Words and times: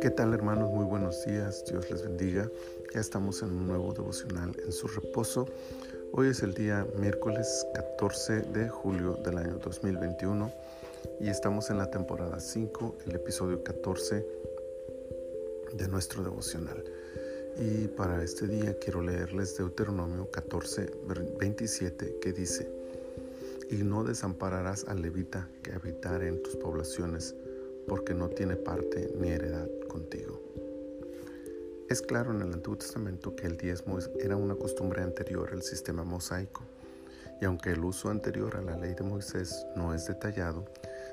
¿Qué 0.00 0.10
tal 0.16 0.32
hermanos? 0.32 0.70
Muy 0.70 0.86
buenos 0.86 1.24
días, 1.26 1.64
Dios 1.66 1.90
les 1.90 2.02
bendiga. 2.02 2.50
Ya 2.94 3.00
estamos 3.00 3.42
en 3.42 3.50
un 3.50 3.66
nuevo 3.66 3.92
devocional 3.92 4.52
en 4.64 4.72
su 4.72 4.88
reposo. 4.88 5.46
Hoy 6.12 6.28
es 6.28 6.42
el 6.42 6.54
día 6.54 6.86
miércoles 6.98 7.66
14 7.74 8.40
de 8.40 8.70
julio 8.70 9.18
del 9.22 9.36
año 9.36 9.58
2021 9.58 10.50
y 11.20 11.28
estamos 11.28 11.68
en 11.68 11.76
la 11.76 11.90
temporada 11.90 12.40
5, 12.40 12.96
el 13.06 13.16
episodio 13.16 13.62
14 13.62 14.26
de 15.74 15.88
nuestro 15.88 16.22
devocional. 16.22 16.82
Y 17.58 17.88
para 17.88 18.22
este 18.22 18.46
día 18.46 18.78
quiero 18.78 19.02
leerles 19.02 19.58
Deuteronomio 19.58 20.30
14, 20.30 20.90
27 21.38 22.18
que 22.18 22.32
dice, 22.32 22.83
y 23.70 23.76
no 23.76 24.04
desampararás 24.04 24.84
al 24.88 25.02
levita 25.02 25.48
que 25.62 25.72
habitare 25.72 26.28
en 26.28 26.42
tus 26.42 26.56
poblaciones, 26.56 27.34
porque 27.86 28.14
no 28.14 28.28
tiene 28.28 28.56
parte 28.56 29.12
ni 29.18 29.28
heredad 29.28 29.68
contigo. 29.88 30.40
Es 31.88 32.00
claro 32.00 32.32
en 32.32 32.40
el 32.40 32.52
Antiguo 32.52 32.78
Testamento 32.78 33.36
que 33.36 33.46
el 33.46 33.56
diezmo 33.56 33.98
era 34.18 34.36
una 34.36 34.54
costumbre 34.54 35.02
anterior 35.02 35.50
al 35.52 35.62
sistema 35.62 36.02
mosaico, 36.02 36.62
y 37.40 37.44
aunque 37.44 37.72
el 37.72 37.84
uso 37.84 38.10
anterior 38.10 38.56
a 38.56 38.62
la 38.62 38.76
ley 38.76 38.94
de 38.94 39.04
Moisés 39.04 39.66
no 39.76 39.92
es 39.92 40.06
detallado, 40.06 40.64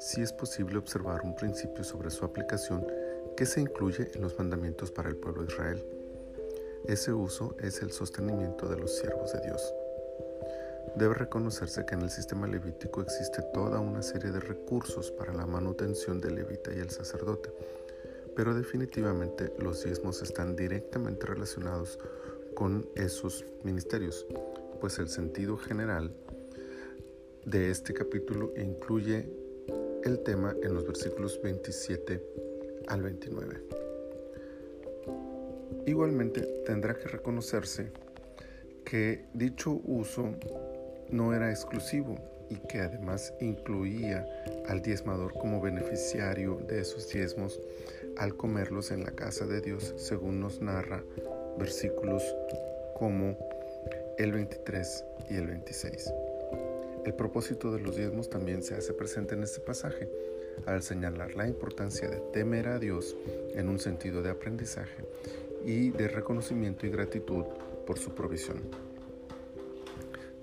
sí 0.00 0.22
es 0.22 0.32
posible 0.32 0.78
observar 0.78 1.22
un 1.22 1.36
principio 1.36 1.84
sobre 1.84 2.10
su 2.10 2.24
aplicación 2.24 2.86
que 3.36 3.46
se 3.46 3.60
incluye 3.60 4.10
en 4.14 4.22
los 4.22 4.38
mandamientos 4.38 4.90
para 4.90 5.08
el 5.08 5.16
pueblo 5.16 5.42
de 5.42 5.52
Israel. 5.52 5.84
Ese 6.86 7.12
uso 7.12 7.56
es 7.60 7.82
el 7.82 7.92
sostenimiento 7.92 8.68
de 8.68 8.78
los 8.78 8.96
siervos 8.96 9.32
de 9.32 9.40
Dios. 9.40 9.74
Debe 10.94 11.14
reconocerse 11.14 11.84
que 11.84 11.94
en 11.94 12.02
el 12.02 12.10
sistema 12.10 12.46
levítico 12.46 13.02
existe 13.02 13.42
toda 13.52 13.80
una 13.80 14.02
serie 14.02 14.30
de 14.30 14.40
recursos 14.40 15.10
para 15.10 15.32
la 15.32 15.46
manutención 15.46 16.20
del 16.20 16.36
levita 16.36 16.72
y 16.72 16.78
el 16.78 16.90
sacerdote, 16.90 17.50
pero 18.34 18.54
definitivamente 18.54 19.52
los 19.58 19.84
diezmos 19.84 20.22
están 20.22 20.56
directamente 20.56 21.26
relacionados 21.26 21.98
con 22.54 22.88
esos 22.94 23.44
ministerios, 23.64 24.26
pues 24.80 24.98
el 24.98 25.08
sentido 25.08 25.56
general 25.56 26.14
de 27.44 27.70
este 27.70 27.92
capítulo 27.92 28.52
incluye 28.56 29.28
el 30.04 30.20
tema 30.20 30.54
en 30.62 30.74
los 30.74 30.86
versículos 30.86 31.40
27 31.42 32.22
al 32.88 33.02
29. 33.02 33.62
Igualmente 35.86 36.40
tendrá 36.64 36.96
que 36.96 37.08
reconocerse 37.08 37.92
que 38.84 39.26
dicho 39.34 39.80
uso 39.84 40.32
no 41.10 41.34
era 41.34 41.50
exclusivo 41.50 42.16
y 42.48 42.56
que 42.56 42.80
además 42.80 43.34
incluía 43.40 44.26
al 44.68 44.82
diezmador 44.82 45.32
como 45.32 45.60
beneficiario 45.60 46.60
de 46.68 46.80
esos 46.80 47.08
diezmos 47.08 47.60
al 48.16 48.36
comerlos 48.36 48.90
en 48.90 49.04
la 49.04 49.10
casa 49.10 49.46
de 49.46 49.60
Dios, 49.60 49.94
según 49.96 50.40
nos 50.40 50.60
narra 50.60 51.02
versículos 51.58 52.22
como 52.98 53.36
el 54.18 54.32
23 54.32 55.04
y 55.30 55.36
el 55.36 55.46
26. 55.46 56.12
El 57.04 57.14
propósito 57.14 57.70
de 57.70 57.80
los 57.80 57.96
diezmos 57.96 58.28
también 58.28 58.62
se 58.62 58.74
hace 58.74 58.92
presente 58.92 59.34
en 59.34 59.42
este 59.42 59.60
pasaje, 59.60 60.08
al 60.64 60.82
señalar 60.82 61.34
la 61.34 61.46
importancia 61.46 62.08
de 62.08 62.20
temer 62.32 62.68
a 62.68 62.78
Dios 62.78 63.14
en 63.54 63.68
un 63.68 63.78
sentido 63.78 64.22
de 64.22 64.30
aprendizaje 64.30 65.04
y 65.64 65.90
de 65.90 66.08
reconocimiento 66.08 66.86
y 66.86 66.90
gratitud 66.90 67.44
por 67.86 67.98
su 67.98 68.14
provisión. 68.14 68.62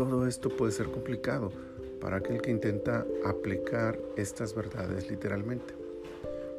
Todo 0.00 0.26
esto 0.26 0.48
puede 0.48 0.72
ser 0.72 0.86
complicado 0.86 1.52
para 2.00 2.16
aquel 2.16 2.40
que 2.40 2.50
intenta 2.50 3.04
aplicar 3.22 3.98
estas 4.16 4.54
verdades 4.54 5.10
literalmente. 5.10 5.74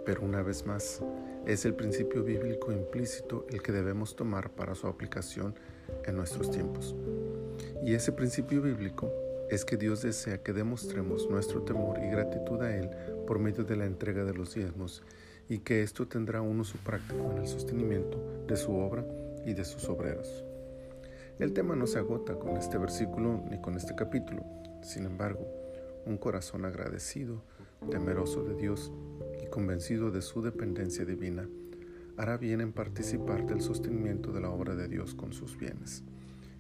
Pero 0.05 0.21
una 0.21 0.43
vez 0.43 0.67
más, 0.67 1.01
es 1.47 1.65
el 1.65 1.73
principio 1.73 2.23
bíblico 2.23 2.71
implícito 2.71 3.47
el 3.49 3.63
que 3.63 3.71
debemos 3.71 4.15
tomar 4.15 4.51
para 4.51 4.75
su 4.75 4.85
aplicación 4.85 5.55
en 6.05 6.17
nuestros 6.17 6.51
tiempos. 6.51 6.95
Y 7.83 7.95
ese 7.95 8.11
principio 8.11 8.61
bíblico 8.61 9.11
es 9.49 9.65
que 9.65 9.75
Dios 9.75 10.03
desea 10.03 10.43
que 10.43 10.53
demostremos 10.53 11.27
nuestro 11.27 11.63
temor 11.63 11.97
y 11.97 12.11
gratitud 12.11 12.61
a 12.61 12.77
Él 12.77 12.91
por 13.25 13.39
medio 13.39 13.63
de 13.63 13.75
la 13.75 13.87
entrega 13.87 14.23
de 14.23 14.35
los 14.35 14.53
diezmos 14.53 15.01
y 15.49 15.57
que 15.57 15.81
esto 15.81 16.07
tendrá 16.07 16.43
un 16.43 16.59
uso 16.59 16.77
práctico 16.85 17.31
en 17.31 17.39
el 17.39 17.47
sostenimiento 17.47 18.23
de 18.47 18.55
su 18.55 18.71
obra 18.71 19.03
y 19.47 19.55
de 19.55 19.65
sus 19.65 19.89
obreros. 19.89 20.45
El 21.41 21.53
tema 21.53 21.75
no 21.75 21.87
se 21.87 21.97
agota 21.97 22.35
con 22.35 22.55
este 22.55 22.77
versículo 22.77 23.43
ni 23.49 23.59
con 23.59 23.75
este 23.75 23.95
capítulo. 23.95 24.45
Sin 24.83 25.07
embargo, 25.07 25.47
un 26.05 26.19
corazón 26.19 26.65
agradecido, 26.65 27.41
temeroso 27.89 28.43
de 28.43 28.53
Dios 28.53 28.91
y 29.41 29.47
convencido 29.47 30.11
de 30.11 30.21
su 30.21 30.43
dependencia 30.43 31.03
divina, 31.03 31.49
hará 32.15 32.37
bien 32.37 32.61
en 32.61 32.71
participar 32.71 33.47
del 33.47 33.61
sostenimiento 33.61 34.31
de 34.31 34.41
la 34.41 34.51
obra 34.51 34.75
de 34.75 34.87
Dios 34.87 35.15
con 35.15 35.33
sus 35.33 35.57
bienes 35.57 36.03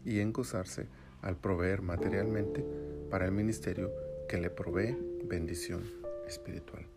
y 0.03 0.19
en 0.19 0.33
gozarse 0.33 0.87
al 1.21 1.37
proveer 1.37 1.83
materialmente 1.83 2.65
para 3.11 3.25
el 3.25 3.33
ministerio 3.33 3.91
que 4.27 4.39
le 4.39 4.49
provee 4.49 4.97
bendición 5.25 5.83
espiritual. 6.25 6.87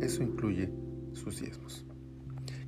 Eso 0.00 0.22
incluye 0.22 0.70
sus 1.14 1.40
diezmos. 1.40 1.84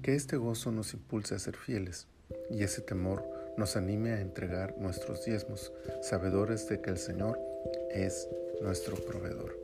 Que 0.02 0.16
este 0.16 0.36
gozo 0.36 0.72
nos 0.72 0.92
impulse 0.92 1.36
a 1.36 1.38
ser 1.38 1.54
fieles 1.54 2.08
y 2.50 2.64
ese 2.64 2.82
temor 2.82 3.22
nos 3.56 3.76
anime 3.76 4.12
a 4.12 4.20
entregar 4.20 4.76
nuestros 4.78 5.24
diezmos, 5.24 5.72
sabedores 6.02 6.68
de 6.68 6.80
que 6.80 6.90
el 6.90 6.98
Señor 6.98 7.38
es 7.90 8.28
nuestro 8.60 8.96
proveedor. 8.96 9.56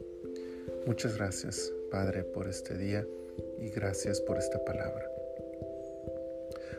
Muchas 0.87 1.17
gracias, 1.17 1.73
Padre, 1.91 2.23
por 2.23 2.49
este 2.49 2.77
día 2.77 3.07
y 3.59 3.71
gracias 3.71 4.21
por 4.21 4.39
esta 4.39 4.65
palabra. 4.65 5.11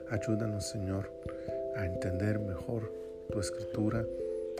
Ayúdanos, 0.09 0.67
Señor, 0.69 1.09
a 1.75 1.85
entender 1.85 2.39
mejor 2.39 2.91
tu 3.31 3.39
escritura, 3.39 4.05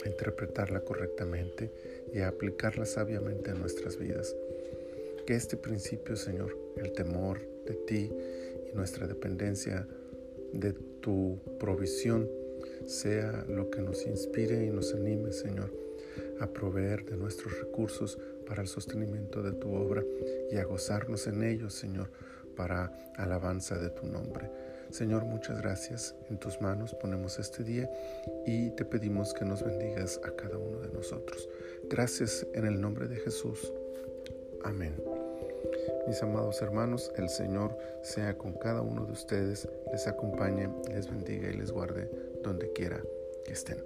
a 0.04 0.08
interpretarla 0.08 0.82
correctamente 0.82 1.72
y 2.14 2.20
a 2.20 2.30
aplicarla 2.30 2.86
sabiamente 2.86 3.52
en 3.52 3.60
nuestras 3.60 3.98
vidas. 3.98 4.36
Que 5.26 5.36
este 5.36 5.58
principio, 5.58 6.16
Señor, 6.16 6.58
el 6.78 6.94
temor 6.94 7.40
de 7.66 7.74
ti 7.76 8.12
y 8.72 8.76
nuestra 8.76 9.08
dependencia 9.08 9.88
de 10.54 10.74
tu 11.02 11.40
provisión, 11.60 12.30
sea 12.92 13.46
lo 13.48 13.70
que 13.70 13.82
nos 13.82 14.06
inspire 14.06 14.66
y 14.66 14.70
nos 14.70 14.94
anime, 14.94 15.32
Señor, 15.32 15.74
a 16.40 16.48
proveer 16.48 17.06
de 17.06 17.16
nuestros 17.16 17.58
recursos 17.60 18.20
para 18.46 18.62
el 18.62 18.68
sostenimiento 18.68 19.42
de 19.42 19.54
tu 19.54 19.74
obra 19.74 20.04
y 20.52 20.58
a 20.58 20.66
gozarnos 20.66 21.28
en 21.28 21.44
ellos, 21.44 21.74
Señor, 21.74 22.10
para 22.56 22.92
alabanza 23.16 23.78
de 23.78 23.90
tu 23.90 24.06
nombre. 24.06 24.52
Señor, 24.90 25.24
muchas 25.24 25.62
gracias. 25.62 26.16
En 26.30 26.38
tus 26.38 26.60
manos 26.60 26.94
ponemos 26.96 27.40
este 27.40 27.64
día 27.64 27.90
y 28.46 28.72
te 28.72 28.84
pedimos 28.84 29.34
que 29.34 29.46
nos 29.46 29.64
bendigas 29.64 30.20
a 30.26 30.36
cada 30.36 30.58
uno 30.58 30.80
de 30.80 30.90
nosotros. 30.90 31.48
Gracias 31.90 32.46
en 32.54 32.66
el 32.66 32.82
nombre 32.82 33.08
de 33.08 33.16
Jesús. 33.16 33.72
Amén. 34.64 35.21
Mis 36.08 36.22
amados 36.24 36.62
hermanos, 36.62 37.12
el 37.18 37.30
Señor 37.30 37.78
sea 38.02 38.38
con 38.38 38.54
cada 38.54 38.82
uno 38.82 39.06
de 39.06 39.12
ustedes, 39.12 39.68
les 39.92 40.08
acompañe, 40.08 40.70
les 40.94 41.10
bendiga 41.10 41.50
y 41.50 41.54
les 41.54 41.72
guarde 41.72 42.10
donde 42.44 42.72
quiera 42.74 43.02
que 43.46 43.54
estén. 43.54 43.78